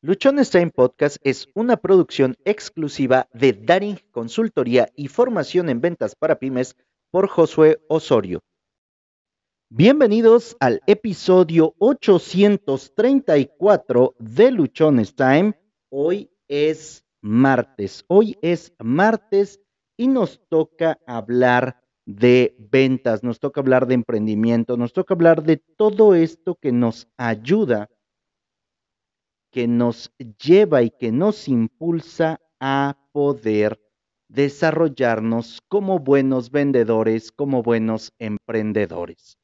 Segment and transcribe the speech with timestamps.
[0.00, 6.38] Luchones Time Podcast es una producción exclusiva de Daring Consultoría y Formación en Ventas para
[6.38, 6.76] Pymes
[7.10, 8.38] por Josué Osorio.
[9.68, 15.60] Bienvenidos al episodio 834 de Luchones Time.
[15.90, 19.60] Hoy es martes, hoy es martes
[19.96, 25.56] y nos toca hablar de ventas, nos toca hablar de emprendimiento, nos toca hablar de
[25.56, 27.90] todo esto que nos ayuda
[29.50, 30.12] que nos
[30.42, 33.80] lleva y que nos impulsa a poder
[34.28, 39.38] desarrollarnos como buenos vendedores, como buenos emprendedores.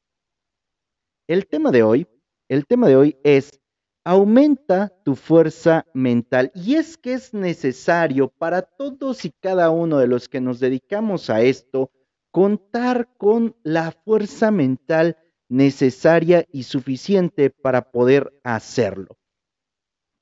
[1.27, 2.07] El tema de hoy,
[2.49, 3.59] el tema de hoy es
[4.03, 10.07] aumenta tu fuerza mental y es que es necesario para todos y cada uno de
[10.07, 11.91] los que nos dedicamos a esto
[12.31, 15.17] contar con la fuerza mental
[15.49, 19.17] necesaria y suficiente para poder hacerlo.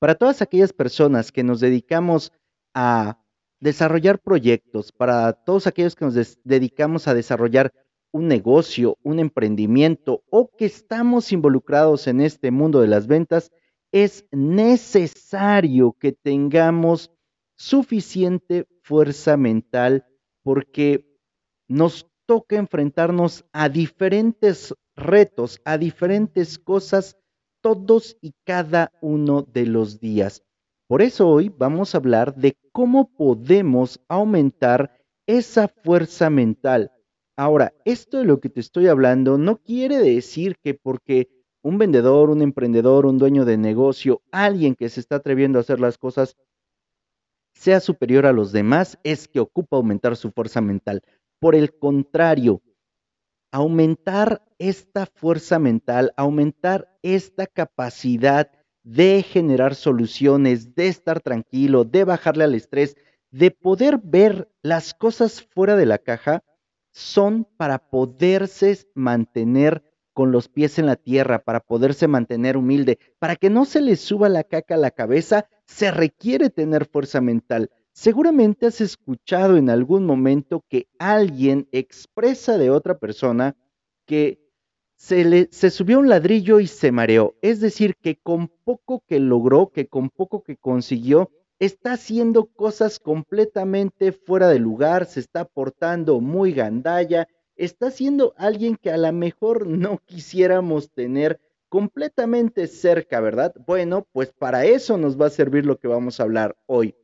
[0.04, 2.30] Para todas aquellas personas que nos dedicamos
[2.74, 3.24] a
[3.58, 7.72] desarrollar proyectos, para todos aquellos que nos dedicamos a desarrollar
[8.12, 13.50] un negocio, un emprendimiento o que estamos involucrados en este mundo de las ventas,
[13.92, 17.10] es necesario que tengamos
[17.56, 20.04] suficiente fuerza mental
[20.42, 21.18] porque
[21.66, 27.16] nos toca enfrentarnos a diferentes retos, a diferentes cosas
[27.64, 30.42] todos y cada uno de los días.
[30.86, 36.92] Por eso hoy vamos a hablar de cómo podemos aumentar esa fuerza mental.
[37.38, 41.30] Ahora, esto de lo que te estoy hablando no quiere decir que porque
[41.62, 45.80] un vendedor, un emprendedor, un dueño de negocio, alguien que se está atreviendo a hacer
[45.80, 46.36] las cosas,
[47.54, 51.00] sea superior a los demás, es que ocupa aumentar su fuerza mental.
[51.40, 52.60] Por el contrario,
[53.54, 58.50] aumentar esta fuerza mental, aumentar esta capacidad
[58.82, 62.96] de generar soluciones, de estar tranquilo, de bajarle al estrés,
[63.30, 66.42] de poder ver las cosas fuera de la caja,
[66.90, 73.36] son para poderse mantener con los pies en la tierra, para poderse mantener humilde, para
[73.36, 77.70] que no se le suba la caca a la cabeza, se requiere tener fuerza mental.
[77.96, 83.56] Seguramente has escuchado en algún momento que alguien expresa de otra persona
[84.04, 84.40] que
[84.96, 87.36] se, le, se subió un ladrillo y se mareó.
[87.40, 92.98] Es decir, que con poco que logró, que con poco que consiguió, está haciendo cosas
[92.98, 99.12] completamente fuera de lugar, se está portando muy gandalla, está siendo alguien que a lo
[99.12, 103.54] mejor no quisiéramos tener completamente cerca, ¿verdad?
[103.64, 106.96] Bueno, pues para eso nos va a servir lo que vamos a hablar hoy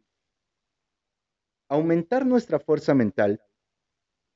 [1.70, 3.40] aumentar nuestra fuerza mental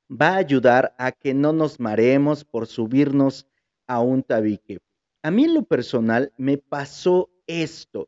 [0.09, 3.47] va a ayudar a que no nos mareemos por subirnos
[3.87, 4.79] a un tabique.
[5.21, 8.07] A mí en lo personal me pasó esto.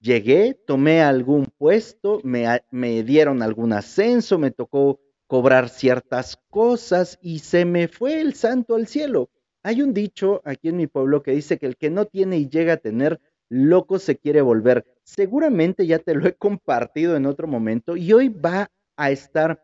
[0.00, 7.40] Llegué, tomé algún puesto, me, me dieron algún ascenso, me tocó cobrar ciertas cosas y
[7.40, 9.30] se me fue el santo al cielo.
[9.62, 12.48] Hay un dicho aquí en mi pueblo que dice que el que no tiene y
[12.48, 14.86] llega a tener, loco se quiere volver.
[15.02, 19.62] Seguramente ya te lo he compartido en otro momento y hoy va a estar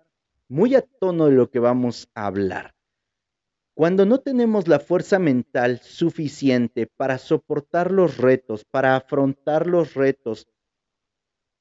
[0.49, 2.75] muy a tono de lo que vamos a hablar.
[3.75, 10.49] Cuando no tenemos la fuerza mental suficiente para soportar los retos, para afrontar los retos,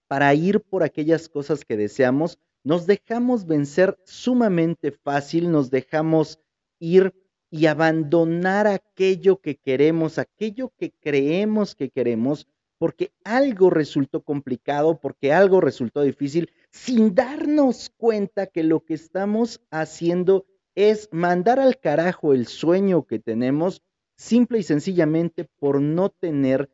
[0.07, 6.39] para ir por aquellas cosas que deseamos, nos dejamos vencer sumamente fácil, nos dejamos
[6.79, 7.13] ir
[7.55, 15.31] y abandonar aquello que queremos, aquello que creemos que queremos, porque algo resultó complicado, porque
[15.31, 20.45] algo resultó difícil, sin darnos cuenta que lo que estamos haciendo
[20.75, 23.81] es mandar al carajo el sueño que tenemos,
[24.17, 26.69] simple y sencillamente por no tener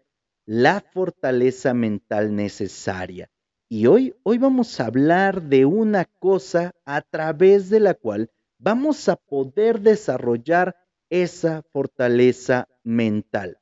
[0.48, 3.30] la fortaleza mental necesaria.
[3.70, 9.10] Y hoy, hoy vamos a hablar de una cosa a través de la cual vamos
[9.10, 10.76] a poder desarrollar
[11.10, 13.60] esa fortaleza mental.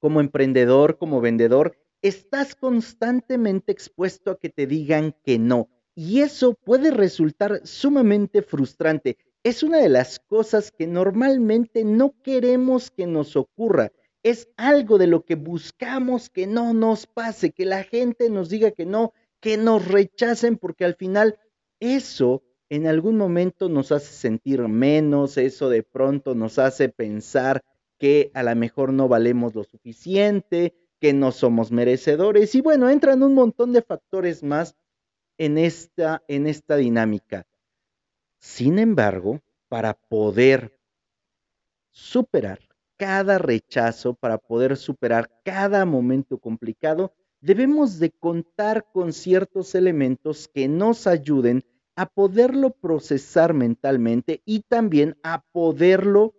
[0.00, 5.68] Como emprendedor, como vendedor, estás constantemente expuesto a que te digan que no.
[5.94, 9.18] Y eso puede resultar sumamente frustrante.
[9.42, 13.92] Es una de las cosas que normalmente no queremos que nos ocurra.
[14.22, 18.70] Es algo de lo que buscamos que no nos pase, que la gente nos diga
[18.70, 21.38] que no, que nos rechacen, porque al final
[21.78, 27.62] eso en algún momento nos hace sentir menos, eso de pronto nos hace pensar
[27.98, 33.22] que a lo mejor no valemos lo suficiente, que no somos merecedores y bueno, entran
[33.22, 34.74] un montón de factores más
[35.38, 37.46] en esta, en esta dinámica.
[38.38, 40.78] Sin embargo, para poder
[41.90, 42.60] superar
[42.96, 50.68] cada rechazo, para poder superar cada momento complicado, debemos de contar con ciertos elementos que
[50.68, 51.64] nos ayuden
[51.96, 56.34] a poderlo procesar mentalmente y también a poderlo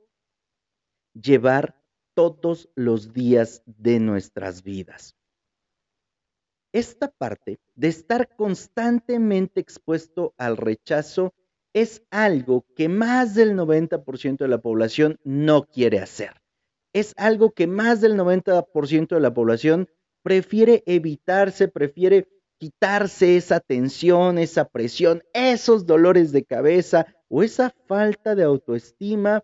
[1.13, 1.81] llevar
[2.13, 5.15] todos los días de nuestras vidas.
[6.73, 11.33] Esta parte de estar constantemente expuesto al rechazo
[11.73, 16.41] es algo que más del 90% de la población no quiere hacer.
[16.93, 19.89] Es algo que más del 90% de la población
[20.21, 28.35] prefiere evitarse, prefiere quitarse esa tensión, esa presión, esos dolores de cabeza o esa falta
[28.35, 29.43] de autoestima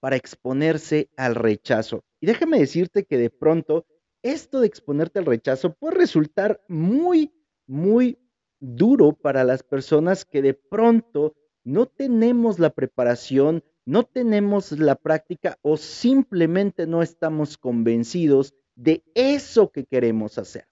[0.00, 2.02] para exponerse al rechazo.
[2.20, 3.86] Y déjame decirte que de pronto
[4.22, 7.32] esto de exponerte al rechazo puede resultar muy,
[7.66, 8.18] muy
[8.58, 11.34] duro para las personas que de pronto
[11.64, 19.70] no tenemos la preparación, no tenemos la práctica o simplemente no estamos convencidos de eso
[19.70, 20.69] que queremos hacer.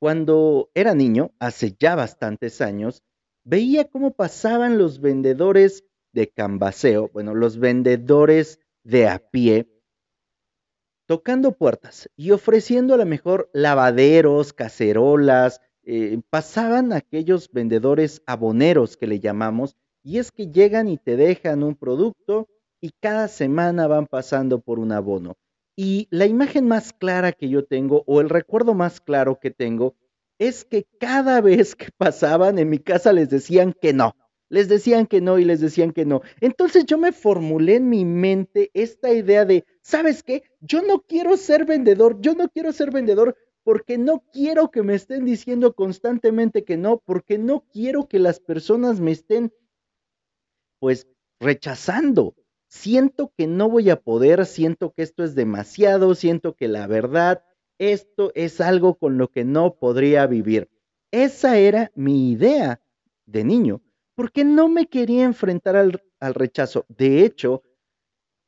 [0.00, 3.02] Cuando era niño, hace ya bastantes años,
[3.44, 9.68] veía cómo pasaban los vendedores de cambaseo, bueno, los vendedores de a pie,
[11.06, 19.06] tocando puertas y ofreciendo a lo mejor lavaderos, cacerolas, eh, pasaban aquellos vendedores aboneros que
[19.06, 22.48] le llamamos, y es que llegan y te dejan un producto
[22.80, 25.36] y cada semana van pasando por un abono.
[25.82, 29.96] Y la imagen más clara que yo tengo, o el recuerdo más claro que tengo,
[30.38, 34.14] es que cada vez que pasaban en mi casa les decían que no,
[34.50, 36.20] les decían que no y les decían que no.
[36.42, 40.42] Entonces yo me formulé en mi mente esta idea de, ¿sabes qué?
[40.60, 44.94] Yo no quiero ser vendedor, yo no quiero ser vendedor porque no quiero que me
[44.94, 49.50] estén diciendo constantemente que no, porque no quiero que las personas me estén,
[50.78, 51.06] pues,
[51.40, 52.34] rechazando.
[52.70, 57.44] Siento que no voy a poder, siento que esto es demasiado, siento que la verdad,
[57.78, 60.70] esto es algo con lo que no podría vivir.
[61.10, 62.80] Esa era mi idea
[63.26, 63.82] de niño
[64.20, 66.84] porque no me quería enfrentar al, rechazo.
[66.88, 67.62] De hecho,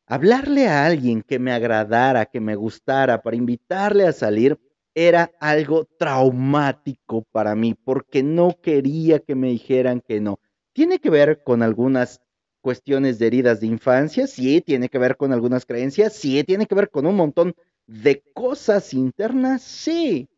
[0.06, 4.60] hablarle a alguien que me agradara, que me gustara, para invitarle a salir,
[4.94, 10.38] era algo traumático para mí, porque no quería que me dijeran que no.
[10.74, 12.20] Tiene que ver con algunas
[12.62, 16.74] cuestiones de heridas de infancia, sí, tiene que ver con algunas creencias, sí, tiene que
[16.74, 17.54] ver con un montón
[17.86, 20.28] de cosas internas, sí.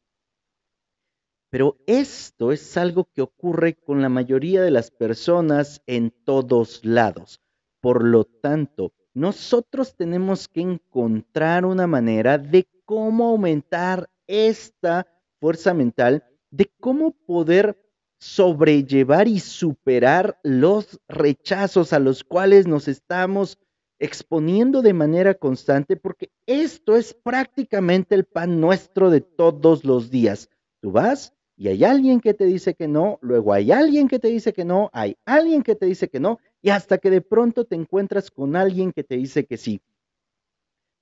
[1.50, 7.40] Pero esto es algo que ocurre con la mayoría de las personas en todos lados.
[7.80, 15.06] Por lo tanto, nosotros tenemos que encontrar una manera de cómo aumentar esta
[15.38, 17.83] fuerza mental, de cómo poder
[18.19, 23.58] sobrellevar y superar los rechazos a los cuales nos estamos
[23.99, 30.50] exponiendo de manera constante, porque esto es prácticamente el pan nuestro de todos los días.
[30.81, 34.28] Tú vas, y hay alguien que te dice que no, luego hay alguien que te
[34.28, 37.64] dice que no, hay alguien que te dice que no, y hasta que de pronto
[37.64, 39.81] te encuentras con alguien que te dice que sí.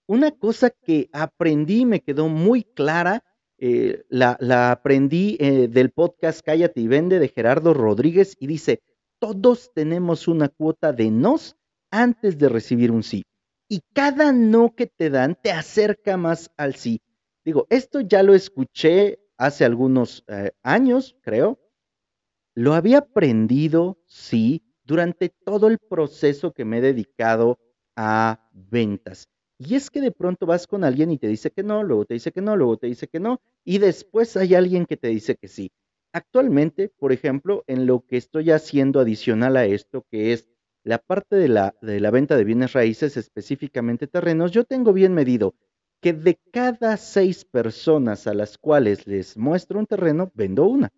[0.06, 3.25] Una cosa que aprendí, me quedó muy clara,
[3.64, 8.82] eh, la, aprendí eh, del podcast Cállate y Vende de Gerardo Rodríguez y dice,
[9.20, 11.56] todos tenemos una cuota de nos
[11.88, 13.23] antes de recibir un sí.
[13.69, 17.03] Y cada no que te dan te acerca más al sí.
[17.44, 21.60] Digo, esto ya lo escuché hace algunos eh, años, creo.
[22.56, 27.60] Lo había aprendido, sí, durante todo el proceso que me he dedicado
[27.94, 29.29] a ventas.
[29.64, 32.14] Y es que de pronto vas con alguien y te dice que no, luego te
[32.14, 35.36] dice que no, luego te dice que no, y después hay alguien que te dice
[35.36, 35.70] que sí.
[36.12, 40.48] Actualmente, por ejemplo, en lo que estoy haciendo adicional a esto, que es
[40.82, 45.14] la parte de la, de la venta de bienes raíces, específicamente terrenos, yo tengo bien
[45.14, 45.54] medido
[46.00, 50.92] que de cada seis personas a las cuales les muestro un terreno, vendo una.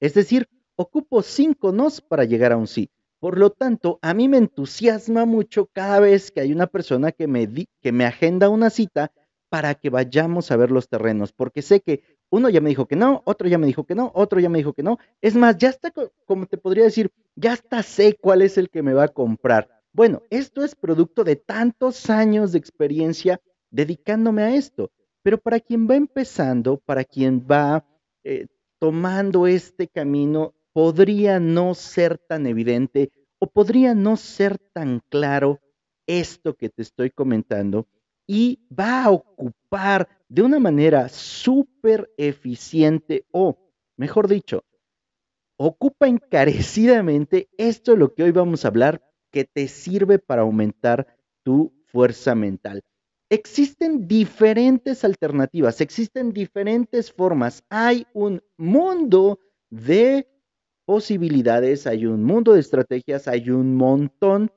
[0.00, 2.90] Es decir, ocupo cinco nos para llegar a un sí.
[3.20, 7.26] Por lo tanto, a mí me entusiasma mucho cada vez que hay una persona que
[7.26, 7.48] me,
[7.80, 9.12] que me agenda una cita
[9.50, 12.96] para que vayamos a ver los terrenos, porque sé que uno ya me dijo que
[12.96, 14.98] no, otro ya me dijo que no, otro ya me dijo que no.
[15.20, 15.92] Es más, ya está,
[16.24, 19.68] como te podría decir, ya hasta sé cuál es el que me va a comprar.
[19.92, 24.92] Bueno, esto es producto de tantos años de experiencia dedicándome a esto.
[25.22, 27.84] Pero para quien va empezando, para quien va
[28.22, 28.46] eh,
[28.78, 35.60] tomando este camino, podría no ser tan evidente o podría no ser tan claro
[36.06, 37.86] esto que te estoy comentando
[38.26, 43.58] y va a ocupar de una manera súper eficiente o,
[43.96, 44.64] mejor dicho,
[45.56, 51.16] ocupa encarecidamente esto de lo que hoy vamos a hablar que te sirve para aumentar
[51.42, 52.82] tu fuerza mental.
[53.28, 57.62] Existen diferentes alternativas, existen diferentes formas.
[57.68, 59.38] Hay un mundo
[59.70, 60.29] de
[60.90, 64.50] posibilidades, hay un mundo de estrategias, hay un montón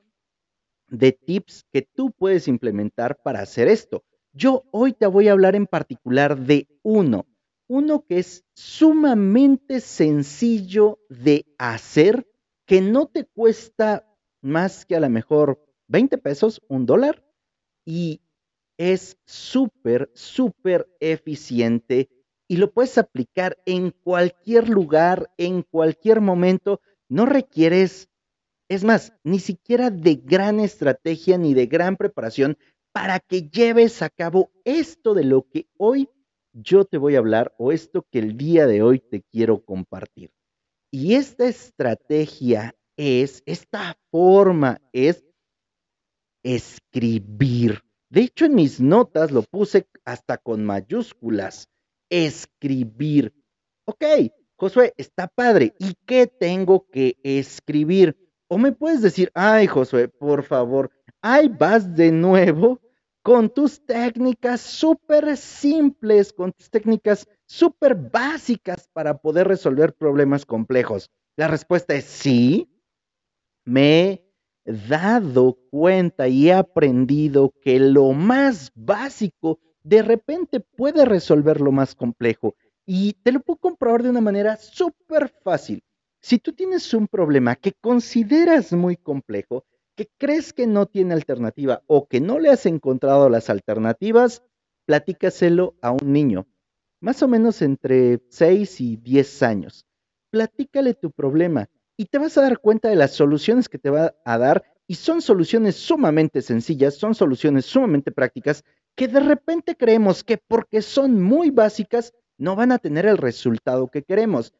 [0.88, 4.02] de tips que tú puedes implementar para hacer esto.
[4.32, 7.28] Yo hoy te voy a hablar en particular de uno,
[7.68, 12.26] uno que es sumamente sencillo de hacer,
[12.66, 14.04] que no te cuesta
[14.40, 17.24] más que a lo mejor 20 pesos, un dólar,
[17.84, 18.22] y
[18.76, 22.08] es súper, súper eficiente
[22.48, 26.80] y lo puedes aplicar en cualquier lugar, en cualquier momento.
[27.08, 28.08] No requieres,
[28.68, 32.58] es más, ni siquiera de gran estrategia ni de gran preparación
[32.92, 36.08] para que lleves a cabo esto de lo que hoy
[36.52, 40.30] yo te voy a hablar o esto que el día de hoy te quiero compartir.
[40.90, 45.24] Y esta estrategia es, esta forma es
[46.44, 47.82] escribir.
[48.08, 51.68] De hecho, en mis notas lo puse hasta con mayúsculas.
[52.14, 53.34] Escribir.
[53.86, 54.04] Ok,
[54.54, 55.74] Josué, está padre.
[55.80, 58.16] ¿Y qué tengo que escribir?
[58.46, 62.80] O me puedes decir, ay, Josué, por favor, ahí vas de nuevo
[63.22, 71.10] con tus técnicas súper simples, con tus técnicas súper básicas para poder resolver problemas complejos.
[71.34, 72.70] La respuesta es sí.
[73.64, 74.24] Me
[74.64, 81.94] dado cuenta y he aprendido que lo más básico de repente puede resolver lo más
[81.94, 82.56] complejo.
[82.86, 85.84] Y te lo puedo comprobar de una manera súper fácil.
[86.20, 89.64] Si tú tienes un problema que consideras muy complejo,
[89.94, 94.42] que crees que no tiene alternativa o que no le has encontrado las alternativas,
[94.86, 96.46] platícaselo a un niño,
[97.00, 99.86] más o menos entre 6 y 10 años.
[100.30, 104.14] Platícale tu problema y te vas a dar cuenta de las soluciones que te va
[104.24, 108.64] a dar y son soluciones sumamente sencillas, son soluciones sumamente prácticas
[108.96, 113.88] que de repente creemos que porque son muy básicas no van a tener el resultado
[113.88, 114.54] que queremos.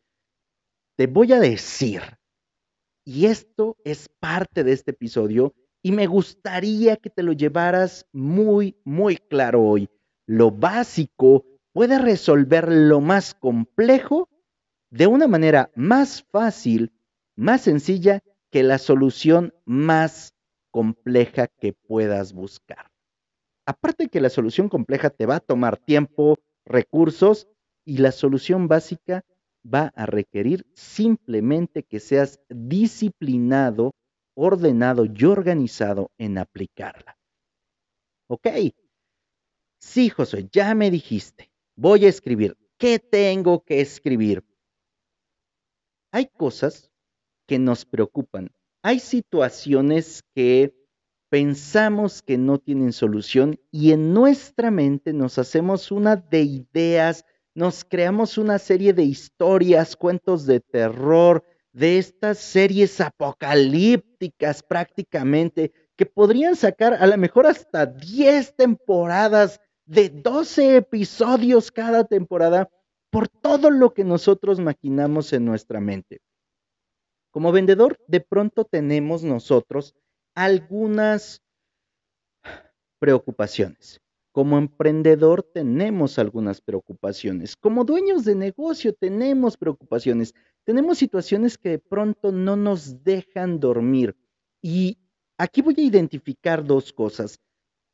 [0.97, 2.03] Te voy a decir,
[3.05, 8.77] y esto es parte de este episodio, y me gustaría que te lo llevaras muy,
[8.85, 9.91] muy claro hoy.
[10.27, 14.29] Lo básico puede resolver lo más complejo
[14.91, 16.93] de una manera más fácil
[17.37, 20.35] más sencilla que la solución más
[20.71, 22.94] compleja que puedas buscar.
[23.67, 27.49] Aparte que la solución compleja te va a tomar tiempo, recursos
[27.85, 29.25] y la solución básica
[29.65, 33.93] va a requerir simplemente que seas disciplinado,
[34.35, 37.17] ordenado y organizado en aplicarla.
[38.29, 38.49] ¿Ok?
[39.79, 41.51] Sí, José, ya me dijiste.
[41.77, 42.57] Voy a escribir.
[42.79, 44.45] ¿Qué tengo que escribir?
[46.11, 46.91] Hay cosas
[47.47, 48.51] que nos preocupan.
[48.83, 50.75] Hay situaciones que
[51.35, 57.25] pensamos que no tienen solución y en nuestra mente nos hacemos una de ideas,
[57.57, 66.07] nos creamos una serie de historias, cuentos de terror, de estas series apocalípticas prácticamente, que
[66.07, 72.71] podrían sacar a lo mejor hasta 10 temporadas de 12 episodios cada temporada
[73.11, 76.21] por todo lo que nosotros maquinamos en nuestra mente.
[77.33, 79.97] Como vendedor, de pronto tenemos nosotros
[80.35, 81.43] algunas
[82.99, 84.01] preocupaciones.
[84.33, 87.55] Como emprendedor tenemos algunas preocupaciones.
[87.55, 90.35] Como dueños de negocio tenemos preocupaciones.
[90.65, 94.17] Tenemos situaciones que de pronto no nos dejan dormir.
[94.61, 94.99] Y
[95.39, 97.39] aquí voy a identificar dos cosas.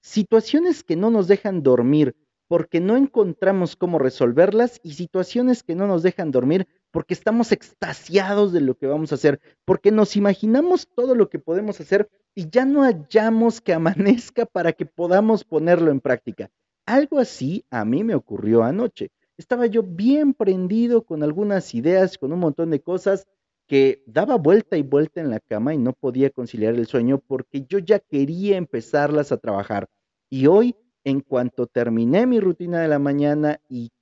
[0.00, 2.16] Situaciones que no nos dejan dormir
[2.48, 8.52] porque no encontramos cómo resolverlas y situaciones que no nos dejan dormir porque estamos extasiados
[8.52, 12.48] de lo que vamos a hacer, porque nos imaginamos todo lo que podemos hacer y
[12.50, 16.50] ya no hallamos que amanezca para que podamos ponerlo en práctica.
[16.86, 19.10] Algo así a mí me ocurrió anoche.
[19.36, 23.26] Estaba yo bien prendido con algunas ideas, con un montón de cosas
[23.66, 27.64] que daba vuelta y vuelta en la cama y no podía conciliar el sueño porque
[27.68, 29.88] yo ya quería empezarlas a trabajar.
[30.28, 33.92] Y hoy, en cuanto terminé mi rutina de la mañana y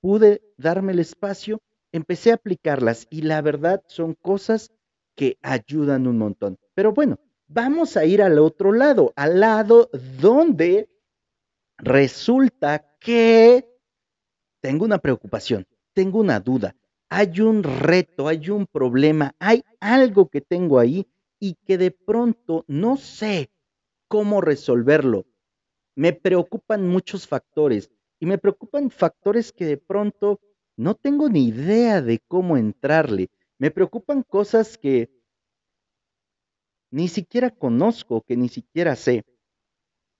[0.00, 1.60] pude darme el espacio,
[1.92, 4.72] empecé a aplicarlas y la verdad son cosas
[5.14, 6.58] que ayudan un montón.
[6.74, 7.18] Pero bueno,
[7.52, 9.90] vamos a ir al otro lado, al lado
[10.20, 10.88] donde
[11.78, 13.68] resulta que
[14.60, 16.74] tengo una preocupación, tengo una duda,
[17.08, 21.06] hay un reto, hay un problema, hay algo que tengo ahí
[21.38, 23.50] y que de pronto no sé
[24.08, 25.26] cómo resolverlo.
[25.94, 30.40] Me preocupan muchos factores y me preocupan factores que de pronto
[30.76, 33.30] no tengo ni idea de cómo entrarle.
[33.58, 35.10] Me preocupan cosas que
[36.92, 39.24] ni siquiera conozco, que ni siquiera sé.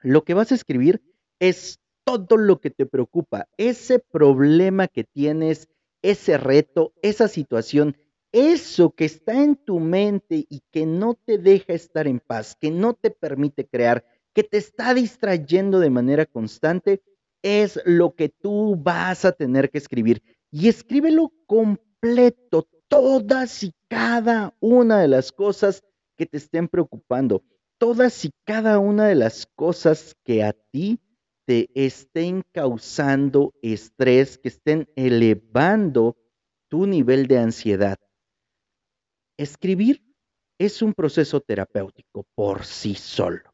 [0.01, 1.01] Lo que vas a escribir
[1.39, 5.69] es todo lo que te preocupa, ese problema que tienes,
[6.03, 7.97] ese reto, esa situación,
[8.33, 12.71] eso que está en tu mente y que no te deja estar en paz, que
[12.71, 17.03] no te permite crear, que te está distrayendo de manera constante,
[17.43, 20.23] es lo que tú vas a tener que escribir.
[20.51, 25.83] Y escríbelo completo, todas y cada una de las cosas
[26.17, 27.43] que te estén preocupando,
[27.79, 31.01] todas y cada una de las cosas que a ti
[31.47, 36.17] te estén causando estrés, que estén elevando
[36.69, 37.99] tu nivel de ansiedad.
[39.37, 40.03] Escribir
[40.59, 43.53] es un proceso terapéutico por sí solo.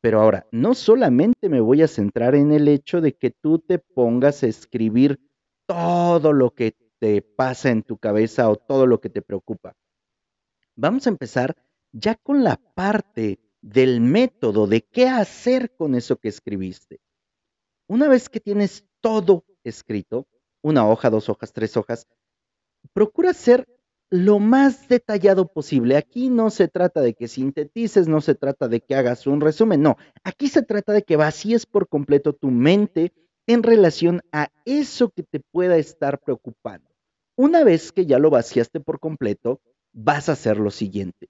[0.00, 3.78] Pero ahora, no solamente me voy a centrar en el hecho de que tú te
[3.78, 5.20] pongas a escribir
[5.66, 9.76] todo lo que te pasa en tu cabeza o todo lo que te preocupa.
[10.74, 11.54] Vamos a empezar
[11.92, 17.00] ya con la parte del método de qué hacer con eso que escribiste.
[17.86, 20.26] Una vez que tienes todo escrito,
[20.62, 22.06] una hoja, dos hojas, tres hojas,
[22.92, 23.68] procura ser
[24.10, 25.96] lo más detallado posible.
[25.96, 29.80] Aquí no se trata de que sintetices, no se trata de que hagas un resumen,
[29.80, 29.96] no.
[30.22, 33.12] Aquí se trata de que vacíes por completo tu mente
[33.46, 36.88] en relación a eso que te pueda estar preocupando.
[37.36, 39.60] Una vez que ya lo vaciaste por completo,
[39.92, 41.28] vas a hacer lo siguiente.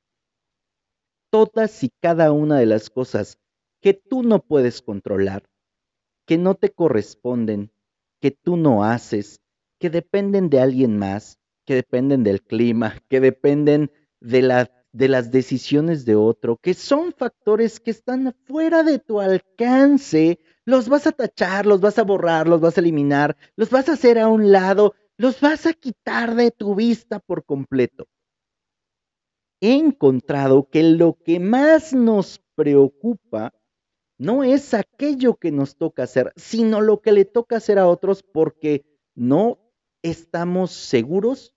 [1.33, 3.39] Todas y cada una de las cosas
[3.81, 5.45] que tú no puedes controlar,
[6.27, 7.73] que no te corresponden,
[8.21, 9.41] que tú no haces,
[9.81, 16.17] que dependen de alguien más, que dependen del clima, que dependen de, las decisiones de
[16.17, 21.81] otro, que son factores que están fuera de tu alcance, los vas a tachar, los
[21.81, 25.41] vas a borrar, los vas a eliminar, los vas a hacer a un lado, los
[25.41, 28.07] vas a quitar de tu vista por completo.
[29.64, 33.54] He encontrado que lo que más nos preocupa
[34.19, 38.25] no es aquello que nos toca hacer, sino lo que le toca hacer a otros
[38.25, 39.61] porque no
[40.02, 41.54] estamos seguros,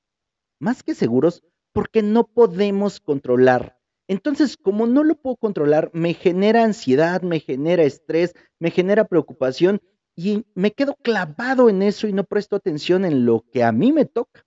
[0.60, 1.42] más que seguros,
[1.74, 3.80] porque no podemos controlar.
[4.08, 9.82] Entonces, como no lo puedo controlar, me genera ansiedad, me genera estrés, me genera preocupación
[10.16, 13.92] y me quedo clavado en eso y no presto atención en lo que a mí
[13.92, 14.46] me toca.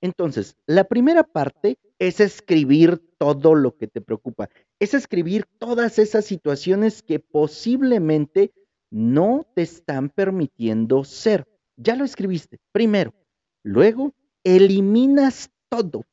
[0.00, 6.24] Entonces, la primera parte es escribir todo lo que te preocupa, es escribir todas esas
[6.24, 8.52] situaciones que posiblemente
[8.90, 11.46] no te están permitiendo ser.
[11.76, 13.12] Ya lo escribiste, primero.
[13.64, 16.04] Luego, eliminas todo.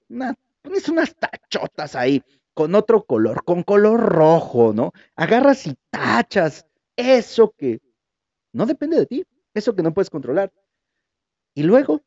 [0.62, 4.92] pones unas tachotas ahí con otro color, con color rojo, ¿no?
[5.16, 7.82] Agarras y tachas eso que
[8.54, 10.52] no depende de ti, eso que no puedes controlar.
[11.54, 12.02] Y luego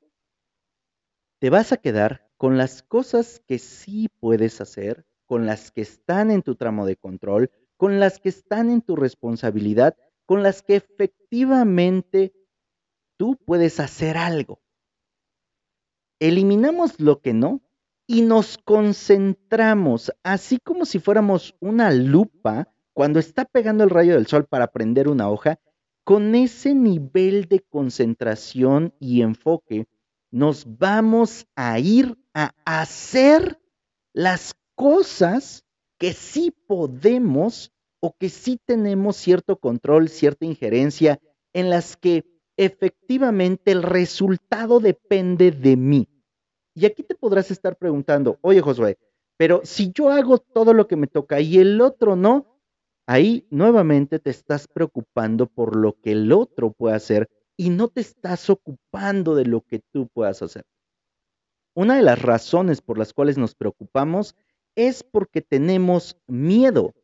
[1.38, 6.31] te vas a quedar con las cosas que sí puedes hacer, con las que están
[6.31, 9.96] en tu tramo de control, con las que están en tu responsabilidad,
[10.27, 12.33] con las que efectivamente
[13.16, 14.61] tú puedes hacer algo.
[16.20, 17.62] Eliminamos lo que no
[18.07, 24.27] y nos concentramos, así como si fuéramos una lupa cuando está pegando el rayo del
[24.27, 25.61] sol para prender una hoja,
[26.03, 29.87] con ese nivel de concentración y enfoque,
[30.30, 33.58] nos vamos a ir a hacer
[34.12, 35.64] las cosas
[35.98, 41.18] que sí podemos o que sí tenemos cierto control, cierta injerencia,
[41.52, 42.24] en las que
[42.56, 46.08] efectivamente el resultado depende de mí.
[46.74, 48.98] Y aquí te podrás estar preguntando, oye Josué,
[49.36, 52.60] pero si yo hago todo lo que me toca y el otro no,
[53.06, 58.00] ahí nuevamente te estás preocupando por lo que el otro puede hacer y no te
[58.00, 60.64] estás ocupando de lo que tú puedas hacer.
[61.74, 64.36] Una de las razones por las cuales nos preocupamos
[64.76, 66.94] es porque tenemos miedo,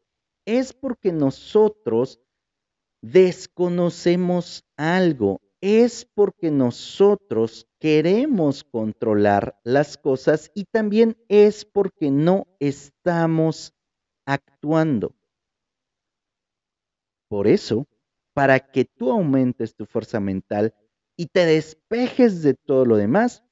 [0.46, 2.20] es porque nosotros
[3.02, 13.74] desconocemos algo, es porque nosotros queremos controlar las cosas y también es porque no estamos
[14.24, 15.16] actuando.
[17.28, 17.88] Por eso,
[18.34, 20.74] para que tú aumentes tu fuerza mental
[21.16, 23.44] y te despejes de todo lo demás,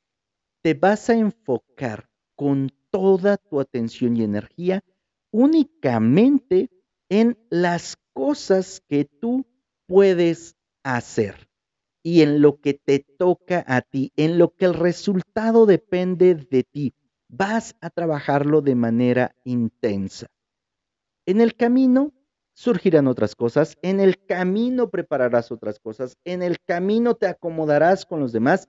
[0.63, 4.83] te vas a enfocar con toda tu atención y energía
[5.31, 6.69] únicamente
[7.09, 9.47] en las cosas que tú
[9.87, 11.49] puedes hacer
[12.03, 16.65] y en lo que te toca a ti, en lo que el resultado depende de
[16.65, 16.95] ti.
[17.29, 20.27] Vas a trabajarlo de manera intensa.
[21.25, 22.13] En el camino
[22.63, 28.21] surgirán otras cosas, en el camino prepararás otras cosas, en el camino te acomodarás con
[28.21, 28.69] los demás,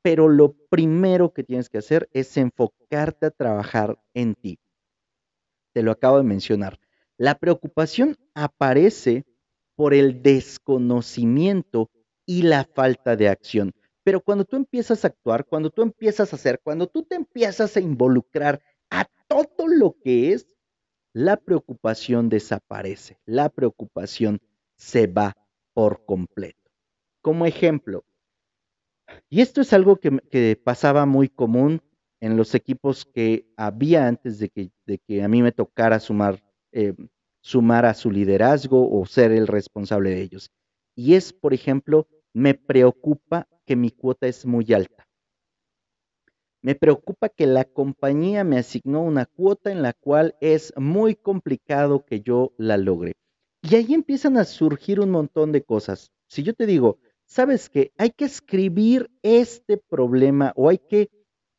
[0.00, 4.58] pero lo primero que tienes que hacer es enfocarte a trabajar en ti.
[5.74, 6.78] Te lo acabo de mencionar.
[7.18, 9.26] La preocupación aparece
[9.76, 11.90] por el desconocimiento
[12.24, 13.72] y la falta de acción.
[14.04, 17.76] Pero cuando tú empiezas a actuar, cuando tú empiezas a hacer, cuando tú te empiezas
[17.76, 20.46] a involucrar a todo lo que es,
[21.14, 24.40] la preocupación desaparece, la preocupación
[24.76, 25.36] se va
[25.72, 26.70] por completo.
[27.22, 28.04] Como ejemplo,
[29.30, 31.80] y esto es algo que, pasaba muy común
[32.20, 36.94] en los equipos que había antes de que, a mí me tocara sumar, eh,
[37.40, 40.50] sumar a su liderazgo o ser el responsable de ellos.
[40.96, 45.06] Y es, por ejemplo, me preocupa que mi cuota es muy alta.
[46.64, 52.06] Me preocupa que la compañía me asignó una cuota en la cual es muy complicado
[52.06, 53.12] que yo la logre.
[53.60, 56.10] Y ahí empiezan a surgir un montón de cosas.
[56.26, 56.96] Si yo te digo,
[57.26, 61.10] sabes que hay que escribir este problema o hay que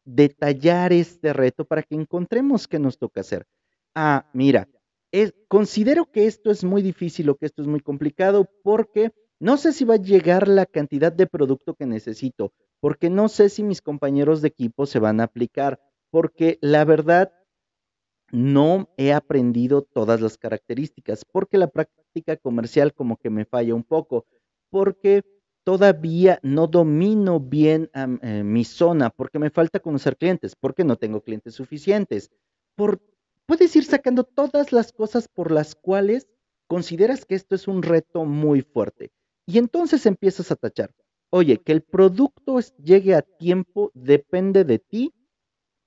[0.05, 3.45] detallar este reto para que encontremos qué nos toca hacer.
[3.93, 4.67] Ah, mira,
[5.47, 9.71] considero que esto es muy difícil o que esto es muy complicado porque no sé
[9.71, 13.81] si va a llegar la cantidad de producto que necesito, porque no sé si mis
[13.81, 17.33] compañeros de equipo se van a aplicar, porque la verdad
[18.31, 23.83] no he aprendido todas las características, porque la práctica comercial como que me falla un
[23.83, 24.25] poco,
[24.69, 25.23] porque
[25.63, 31.21] todavía no domino bien eh, mi zona, porque me falta conocer clientes, porque no tengo
[31.21, 32.31] clientes suficientes.
[33.47, 36.27] Puedes ir sacando todas las cosas por las cuales
[36.67, 39.11] consideras que esto es un reto muy fuerte.
[39.47, 40.91] Y entonces empiezas a tachar.
[41.37, 45.13] Oye, que el producto llegue a tiempo depende de ti.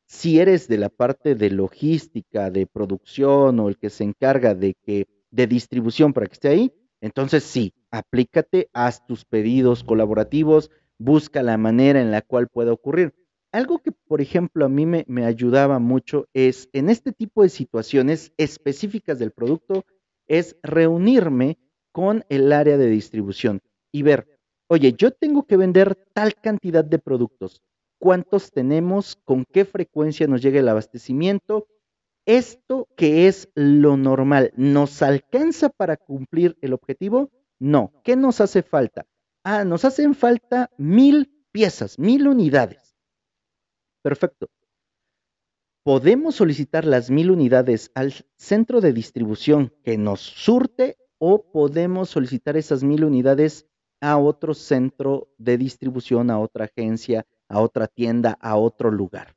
[0.07, 4.75] Si eres de la parte de logística, de producción o el que se encarga de
[4.75, 11.43] que de distribución para que esté ahí, entonces sí, aplícate, haz tus pedidos colaborativos, busca
[11.43, 13.15] la manera en la cual pueda ocurrir.
[13.51, 17.49] Algo que, por ejemplo, a mí me, me, ayudaba mucho es en este tipo de
[17.49, 19.87] situaciones específicas del producto,
[20.27, 21.57] es reunirme
[21.91, 24.38] con el área de distribución y ver,
[24.69, 27.63] oye, yo tengo que vender tal cantidad de productos,
[27.99, 31.67] cuántos tenemos, con qué frecuencia nos llega el abastecimiento,
[32.27, 37.31] esto que es lo normal, ¿nos alcanza para cumplir el objetivo?
[37.59, 37.93] No.
[38.05, 39.07] ¿Qué nos hace falta?
[39.45, 42.95] Ah, nos hacen falta mil piezas, mil unidades.
[44.03, 44.49] Perfecto.
[45.83, 52.59] Podemos solicitar las mil unidades al centro de distribución que nos surte o podemos solicitar
[52.59, 53.67] esas mil unidades
[54.01, 59.35] a otro centro de distribución, a otra agencia, a otra tienda, a otro lugar.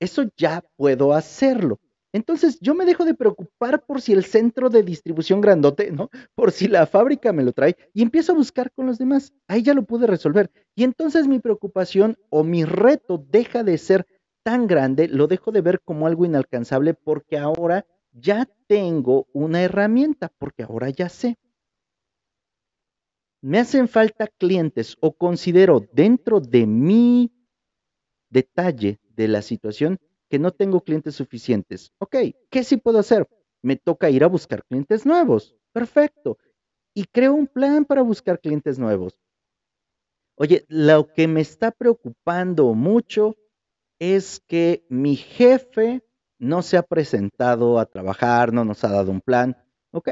[0.00, 1.80] Eso ya puedo hacerlo.
[2.12, 6.10] Entonces yo me dejo de preocupar por si el centro de distribución grandote, ¿no?
[6.34, 9.32] Por si la fábrica me lo trae y empiezo a buscar con los demás.
[9.46, 10.50] Ahí ya lo pude resolver.
[10.74, 14.06] Y entonces mi preocupación o mi reto deja de ser
[14.42, 20.32] tan grande, lo dejo de ver como algo inalcanzable porque ahora ya tengo una herramienta,
[20.38, 21.36] porque ahora ya sé.
[23.40, 27.32] Me hacen falta clientes o considero dentro de mi
[28.30, 29.98] detalle de la situación
[30.28, 31.92] que no tengo clientes suficientes.
[31.98, 32.16] Ok,
[32.50, 33.28] ¿qué sí puedo hacer?
[33.62, 35.56] Me toca ir a buscar clientes nuevos.
[35.72, 36.38] Perfecto.
[36.94, 39.20] Y creo un plan para buscar clientes nuevos.
[40.36, 43.36] Oye, lo que me está preocupando mucho
[43.98, 46.02] es que mi jefe
[46.38, 49.56] no se ha presentado a trabajar, no nos ha dado un plan.
[49.90, 50.10] Ok,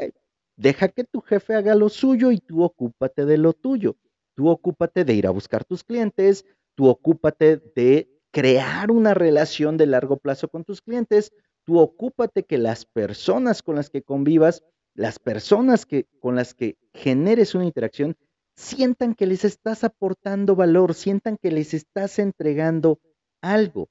[0.57, 3.97] deja que tu jefe haga lo suyo y tú ocúpate de lo tuyo.
[4.35, 9.87] Tú ocúpate de ir a buscar tus clientes, tú ocúpate de crear una relación de
[9.87, 11.33] largo plazo con tus clientes,
[11.65, 14.63] tú ocúpate que las personas con las que convivas,
[14.95, 18.17] las personas que, con las que generes una interacción,
[18.57, 23.01] sientan que les estás aportando valor, sientan que les estás entregando
[23.43, 23.89] algo.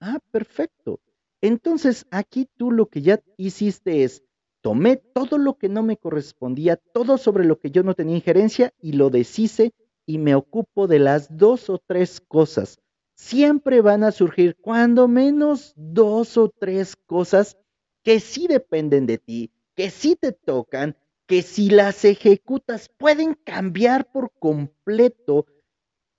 [0.00, 1.00] Ah, perfecto.
[1.40, 4.22] Entonces, aquí tú lo que ya hiciste es,
[4.62, 8.72] tomé todo lo que no me correspondía, todo sobre lo que yo no tenía injerencia
[8.80, 9.74] y lo deshice
[10.06, 12.78] y me ocupo de las dos o tres cosas
[13.22, 17.56] siempre van a surgir cuando menos dos o tres cosas
[18.02, 20.96] que sí dependen de ti, que sí te tocan,
[21.26, 25.46] que si las ejecutas pueden cambiar por completo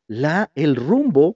[0.08, 1.36] la, el rumbo,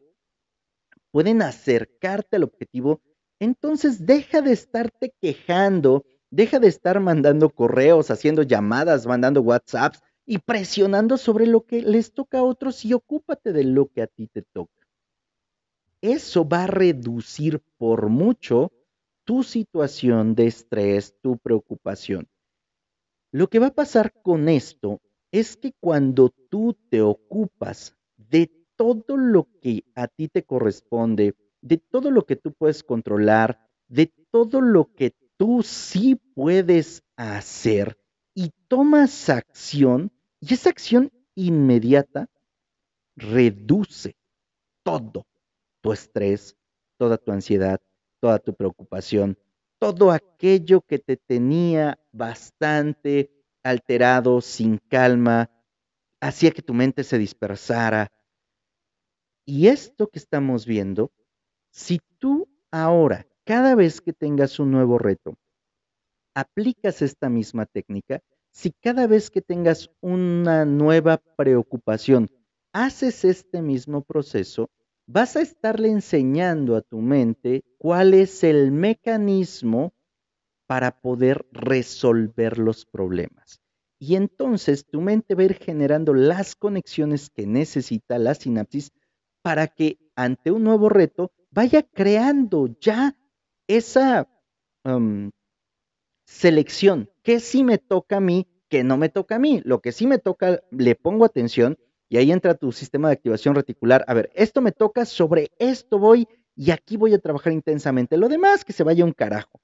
[1.11, 3.01] pueden acercarte al objetivo.
[3.39, 10.39] Entonces deja de estarte quejando, deja de estar mandando correos, haciendo llamadas, mandando WhatsApps y
[10.39, 14.27] presionando sobre lo que les toca a otros y ocúpate de lo que a ti
[14.27, 14.77] te toca
[16.01, 18.71] eso va a reducir por mucho
[19.23, 22.27] tu situación de estrés, tu preocupación.
[23.31, 29.17] Lo que va a pasar con esto es que cuando tú te ocupas de todo
[29.17, 34.61] lo que a ti te corresponde, de todo lo que tú puedes controlar, de todo
[34.61, 37.97] lo que tú sí puedes hacer
[38.33, 42.29] y tomas acción y esa acción inmediata
[43.15, 44.15] reduce
[44.83, 45.25] todo
[45.81, 46.55] tu estrés,
[46.97, 47.79] toda tu ansiedad,
[48.19, 49.37] toda tu preocupación,
[49.79, 53.31] todo aquello que te tenía bastante
[53.63, 55.49] alterado, sin calma,
[56.19, 58.11] hacía que tu mente se dispersara.
[59.45, 61.11] Y esto que estamos viendo,
[61.71, 65.37] si tú ahora, cada vez que tengas un nuevo reto,
[66.35, 72.29] aplicas esta misma técnica, si cada vez que tengas una nueva preocupación,
[72.73, 74.69] haces este mismo proceso,
[75.07, 79.93] vas a estarle enseñando a tu mente cuál es el mecanismo
[80.67, 83.61] para poder resolver los problemas.
[83.97, 88.91] Y entonces tu mente va a ir generando las conexiones que necesita la sinapsis
[89.41, 93.15] para que ante un nuevo reto vaya creando ya
[93.67, 94.27] esa
[96.25, 97.09] selección.
[97.23, 98.47] ¿Qué sí me toca a mí?
[98.69, 99.61] ¿Qué no me toca a mí?
[99.65, 101.77] Lo que sí me toca, le pongo atención
[102.09, 104.03] y ahí entra tu sistema de activación reticular.
[104.07, 108.17] A ver, esto me toca, sobre esto voy y aquí voy a trabajar intensamente.
[108.17, 109.61] Lo demás que se vaya un carajo.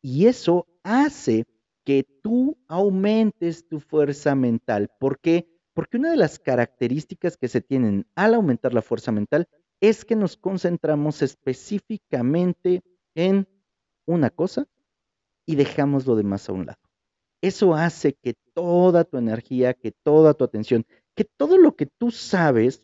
[0.00, 1.46] Y eso hace
[1.84, 4.90] que tú aumentes tu fuerza mental.
[4.98, 5.48] ¿Por qué?
[5.74, 9.48] Porque una de las características que se tienen al aumentar la fuerza mental
[9.80, 12.82] es que nos concentramos específicamente
[13.14, 13.48] en
[14.06, 14.66] una cosa
[15.46, 16.80] y dejamos lo demás a un lado.
[17.40, 22.10] Eso hace que toda tu energía, que toda tu atención, que todo lo que tú
[22.10, 22.82] sabes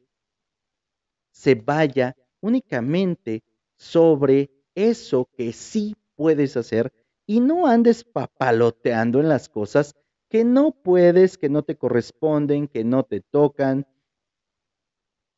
[1.31, 3.45] se vaya únicamente
[3.77, 6.93] sobre eso que sí puedes hacer
[7.27, 9.95] y no andes papaloteando en las cosas
[10.29, 13.87] que no puedes, que no te corresponden, que no te tocan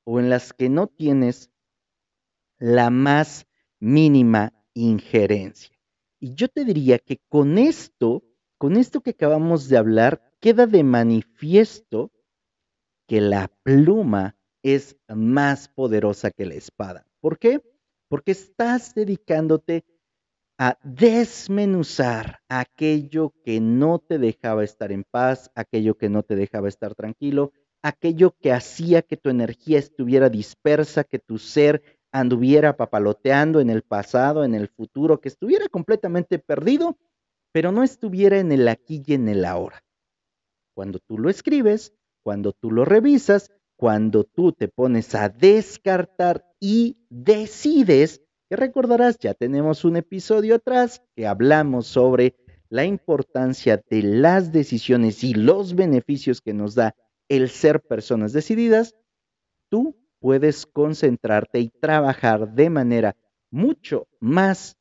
[0.04, 1.50] o en las que no tienes
[2.58, 3.46] la más
[3.78, 5.74] mínima injerencia.
[6.18, 8.22] Y yo te diría que con esto,
[8.58, 12.10] con esto que acabamos de hablar, queda de manifiesto
[13.06, 17.06] que la pluma es más poderosa que la espada.
[17.20, 17.62] ¿Por qué?
[18.08, 19.84] Porque estás dedicándote
[20.58, 26.68] a desmenuzar aquello que no te dejaba estar en paz, aquello que no te dejaba
[26.68, 27.52] estar tranquilo,
[27.82, 33.82] aquello que hacía que tu energía estuviera dispersa, que tu ser anduviera papaloteando en el
[33.82, 36.98] pasado, en el futuro, que estuviera completamente perdido,
[37.52, 39.84] pero no estuviera en el aquí y en el ahora.
[40.74, 41.92] Cuando tú lo escribes,
[42.22, 49.34] cuando tú lo revisas, cuando tú te pones a descartar y decides, que recordarás, ya
[49.34, 52.34] tenemos un episodio atrás que hablamos sobre
[52.68, 56.94] la importancia de las decisiones y los beneficios que nos da
[57.28, 58.94] el ser personas decididas,
[59.68, 63.16] tú puedes concentrarte y trabajar de manera
[63.50, 64.76] mucho más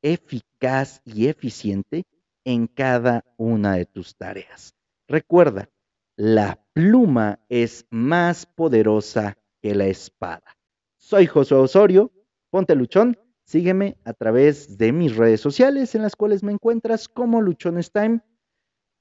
[0.00, 2.04] eficaz y eficiente
[2.44, 4.74] en cada una de tus tareas.
[5.06, 5.68] Recuerda,
[6.16, 10.56] la pluma es más poderosa que la espada.
[10.96, 12.10] Soy José Osorio,
[12.50, 17.40] ponte luchón, sígueme a través de mis redes sociales en las cuales me encuentras como
[17.40, 18.20] Luchones Time.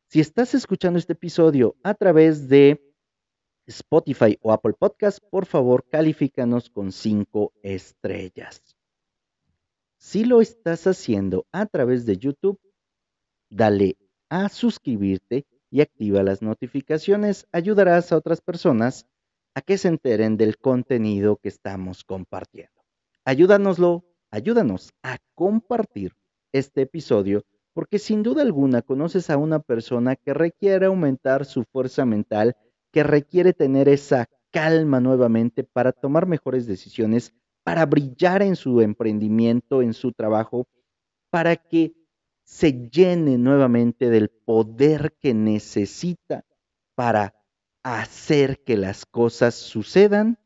[0.07, 2.90] Si estás escuchando este episodio a través de
[3.67, 8.75] Spotify o Apple Podcast, por favor califícanos con cinco estrellas.
[9.97, 12.59] Si lo estás haciendo a través de YouTube,
[13.49, 13.97] dale
[14.29, 19.05] a suscribirte y activa las notificaciones, ayudarás a otras personas
[19.53, 22.81] a que se enteren del contenido que estamos compartiendo.
[23.25, 26.13] Ayúdanoslo, ayúdanos a compartir
[26.51, 32.05] este episodio porque sin duda alguna conoces a una persona que requiere aumentar su fuerza
[32.05, 32.55] mental,
[32.91, 39.81] que requiere tener esa calma nuevamente para tomar mejores decisiones, para brillar en su emprendimiento,
[39.81, 40.67] en su trabajo,
[41.29, 41.93] para que
[42.43, 46.45] se llene nuevamente del poder que necesita
[46.95, 47.33] para
[47.83, 50.37] hacer que las cosas sucedan,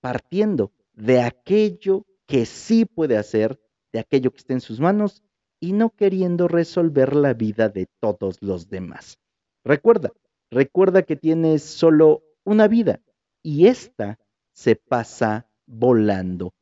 [0.00, 3.60] partiendo de aquello que sí puede hacer,
[3.92, 5.22] de aquello que está en sus manos
[5.60, 9.18] y no queriendo resolver la vida de todos los demás.
[9.64, 10.10] Recuerda,
[10.52, 13.00] recuerda que tienes solo una vida
[13.42, 14.18] y esta
[14.52, 16.52] se pasa volando.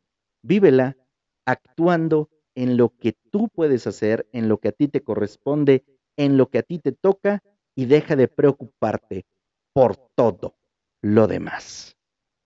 [0.42, 0.96] Vívela
[1.44, 5.84] actuando en lo que tú puedes hacer, en lo que a ti te corresponde,
[6.16, 7.42] en lo que a ti te toca
[7.74, 9.26] y deja de preocuparte
[9.72, 10.54] por todo
[11.02, 11.96] lo demás.